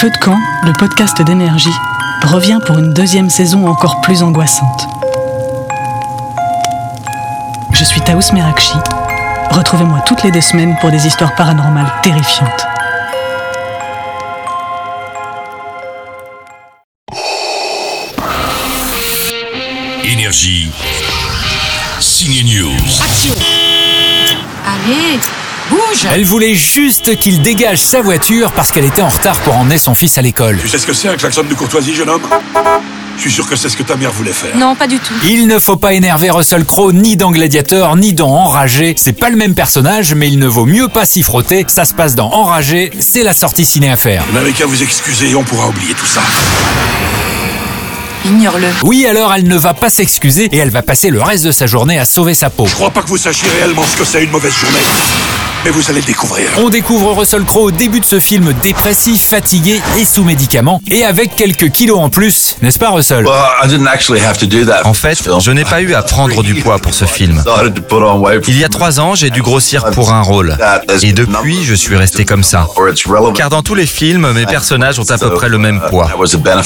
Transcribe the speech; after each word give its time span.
Feu 0.00 0.08
de 0.08 0.16
camp, 0.16 0.38
le 0.64 0.72
podcast 0.72 1.20
d'énergie, 1.20 1.74
revient 2.22 2.58
pour 2.64 2.78
une 2.78 2.94
deuxième 2.94 3.28
saison 3.28 3.66
encore 3.66 4.00
plus 4.00 4.22
angoissante. 4.22 4.88
Je 7.70 7.84
suis 7.84 8.00
Taous 8.00 8.32
Merakchi. 8.32 8.78
Retrouvez-moi 9.50 10.00
toutes 10.06 10.22
les 10.22 10.30
deux 10.30 10.40
semaines 10.40 10.74
pour 10.80 10.90
des 10.90 11.06
histoires 11.06 11.34
paranormales 11.34 11.92
terrifiantes. 12.02 12.66
Énergie. 20.02 20.70
Signe 22.00 22.46
News. 22.46 22.72
Allez, 24.64 25.20
bouge 25.70 26.06
Elle 26.12 26.24
voulait 26.24 26.54
juste 26.54 27.16
qu'il 27.16 27.40
dégage 27.42 27.78
sa 27.78 28.02
voiture 28.02 28.52
parce 28.52 28.72
qu'elle 28.72 28.84
était 28.84 29.02
en 29.02 29.08
retard 29.08 29.38
pour 29.40 29.56
emmener 29.56 29.78
son 29.78 29.94
fils 29.94 30.18
à 30.18 30.22
l'école. 30.22 30.58
Tu 30.60 30.68
sais 30.68 30.78
ce 30.78 30.86
que 30.86 30.92
c'est 30.92 31.08
un 31.08 31.16
klaxon 31.16 31.44
de 31.44 31.54
courtoisie, 31.54 31.94
jeune 31.94 32.10
homme? 32.10 32.22
Je 33.16 33.22
suis 33.22 33.32
sûr 33.32 33.46
que 33.46 33.54
c'est 33.54 33.68
ce 33.68 33.76
que 33.76 33.82
ta 33.82 33.96
mère 33.96 34.12
voulait 34.12 34.32
faire. 34.32 34.56
Non, 34.56 34.74
pas 34.74 34.86
du 34.86 34.98
tout. 34.98 35.12
Il 35.24 35.46
ne 35.46 35.58
faut 35.58 35.76
pas 35.76 35.92
énerver 35.92 36.30
Russell 36.30 36.64
Crowe 36.64 36.92
ni 36.92 37.16
dans 37.16 37.30
Gladiator 37.30 37.96
ni 37.96 38.14
dans 38.14 38.30
Enragé. 38.30 38.94
C'est 38.96 39.12
pas 39.12 39.28
le 39.28 39.36
même 39.36 39.54
personnage, 39.54 40.14
mais 40.14 40.28
il 40.28 40.38
ne 40.38 40.46
vaut 40.46 40.64
mieux 40.64 40.88
pas 40.88 41.04
s'y 41.04 41.22
frotter. 41.22 41.64
Ça 41.68 41.84
se 41.84 41.92
passe 41.92 42.14
dans 42.14 42.30
Enragé, 42.32 42.90
c'est 42.98 43.22
la 43.22 43.34
sortie 43.34 43.66
ciné 43.66 43.90
à 43.90 43.96
faire. 43.96 44.24
Vous 44.28 44.34
n'avez 44.38 44.52
qu'à 44.52 44.64
vous 44.66 44.82
excuser 44.82 45.30
et 45.30 45.34
on 45.34 45.42
pourra 45.44 45.68
oublier 45.68 45.92
tout 45.92 46.06
ça. 46.06 46.22
Ignore-le. 48.24 48.68
Oui, 48.84 49.06
alors 49.06 49.34
elle 49.34 49.44
ne 49.48 49.56
va 49.56 49.74
pas 49.74 49.90
s'excuser 49.90 50.48
et 50.52 50.56
elle 50.56 50.70
va 50.70 50.82
passer 50.82 51.10
le 51.10 51.22
reste 51.22 51.44
de 51.44 51.52
sa 51.52 51.66
journée 51.66 51.98
à 51.98 52.04
sauver 52.06 52.34
sa 52.34 52.48
peau. 52.48 52.66
Je 52.66 52.74
crois 52.74 52.90
pas 52.90 53.02
que 53.02 53.08
vous 53.08 53.18
sachiez 53.18 53.48
réellement 53.58 53.84
ce 53.84 53.98
que 53.98 54.04
c'est 54.04 54.24
une 54.24 54.30
mauvaise 54.30 54.54
journée. 54.54 55.39
Mais 55.62 55.70
vous 55.70 55.90
allez 55.90 56.00
le 56.00 56.06
découvrir. 56.06 56.48
On 56.56 56.70
découvre 56.70 57.12
Russell 57.12 57.44
Crowe 57.44 57.64
au 57.64 57.70
début 57.70 58.00
de 58.00 58.04
ce 58.06 58.18
film 58.18 58.54
dépressif, 58.62 59.20
fatigué 59.28 59.78
et 59.98 60.06
sous 60.06 60.24
médicaments, 60.24 60.80
et 60.90 61.04
avec 61.04 61.36
quelques 61.36 61.70
kilos 61.70 61.98
en 61.98 62.08
plus, 62.08 62.56
n'est-ce 62.62 62.78
pas 62.78 62.88
Russell? 62.88 63.26
En 64.84 64.94
fait, 64.94 65.28
je 65.38 65.50
n'ai 65.50 65.64
pas 65.64 65.82
eu 65.82 65.92
à 65.92 66.00
prendre 66.00 66.42
du 66.42 66.54
poids 66.54 66.78
pour 66.78 66.94
ce 66.94 67.04
film. 67.04 67.44
Il 68.48 68.58
y 68.58 68.64
a 68.64 68.70
trois 68.70 69.00
ans, 69.00 69.14
j'ai 69.14 69.28
dû 69.28 69.42
grossir 69.42 69.90
pour 69.90 70.14
un 70.14 70.22
rôle. 70.22 70.56
Et 71.02 71.12
depuis, 71.12 71.62
je 71.62 71.74
suis 71.74 71.94
resté 71.94 72.24
comme 72.24 72.42
ça. 72.42 72.66
Car 73.34 73.50
dans 73.50 73.62
tous 73.62 73.74
les 73.74 73.86
films, 73.86 74.32
mes 74.32 74.46
personnages 74.46 74.98
ont 74.98 75.10
à 75.10 75.18
peu 75.18 75.30
près 75.34 75.50
le 75.50 75.58
même 75.58 75.82
poids. 75.90 76.10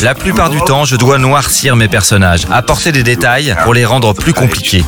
La 0.03 0.15
plupart 0.15 0.51
du 0.51 0.61
temps, 0.61 0.85
je 0.85 0.95
dois 0.95 1.19
noircir 1.19 1.75
mes 1.75 1.89
personnages, 1.89 2.43
apporter 2.53 2.93
des 2.93 3.03
détails 3.03 3.57
pour 3.65 3.75
les 3.75 3.85
rendre 3.85 4.13
plus 4.13 4.35
compliqués. 4.35 4.85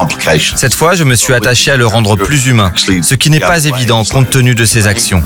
Cette 0.54 0.74
fois, 0.74 0.94
je 0.94 1.02
me 1.02 1.16
suis 1.16 1.34
attaché 1.34 1.72
à 1.72 1.76
le 1.76 1.88
rendre 1.88 2.14
plus 2.14 2.46
humain, 2.46 2.72
ce 3.02 3.14
qui 3.16 3.30
n'est 3.30 3.40
pas 3.40 3.64
évident 3.64 3.95
compte 4.04 4.30
tenu 4.30 4.54
de 4.54 4.64
ses 4.64 4.86
actions. 4.86 5.22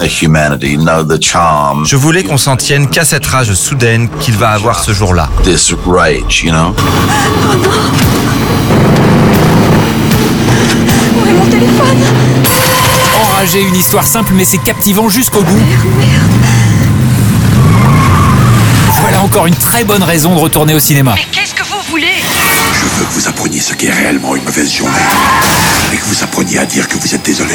Je 1.85 1.97
voulais 1.97 2.23
qu'on 2.23 2.37
s'en 2.37 2.57
tienne 2.57 2.89
qu'à 2.89 3.05
cette 3.05 3.27
rage 3.27 3.53
soudaine 3.55 4.09
qu'il 4.21 4.37
va 4.37 4.51
avoir 4.51 4.83
ce 4.83 4.93
jour-là. 4.93 5.29
Où 5.45 5.49
est 11.27 11.33
mon 11.33 11.47
téléphone? 11.47 11.99
Enragé, 13.23 13.63
une 13.63 13.77
histoire 13.77 14.07
simple 14.07 14.33
mais 14.35 14.45
c'est 14.45 14.59
captivant 14.59 15.09
jusqu'au 15.09 15.43
bout. 15.43 15.63
Voilà 19.01 19.23
encore 19.23 19.47
une 19.47 19.57
très 19.57 19.85
bonne 19.85 20.03
raison 20.03 20.35
de 20.35 20.41
retourner 20.41 20.75
au 20.75 20.81
cinéma. 20.81 21.15
Mais 21.15 21.25
qu'est-ce 21.33 21.55
que 21.55 21.63
vous 21.63 21.81
voulez? 21.89 22.23
Je 22.73 22.99
veux 22.99 23.05
que 23.07 23.13
vous 23.13 23.29
appreniez 23.29 23.61
ce 23.61 23.75
qu'est 23.75 23.91
réellement 23.91 24.37
une 24.37 24.45
mauvaise 24.45 24.73
journée. 24.73 24.93
Et 25.93 25.97
que 25.97 26.05
vous 26.05 26.23
appreniez 26.23 26.59
à 26.59 26.67
dire 26.67 26.87
que 26.87 26.97
vous 26.97 27.15
êtes 27.15 27.25
désolé. 27.25 27.55